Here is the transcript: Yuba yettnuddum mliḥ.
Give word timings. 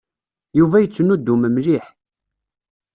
Yuba 0.57 0.77
yettnuddum 0.83 1.43
mliḥ. 1.49 1.85